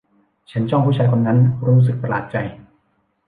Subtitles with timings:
[0.51, 2.37] ฉันจ้องผู้ชายคนนั้น รู้สึกประหลาดใจ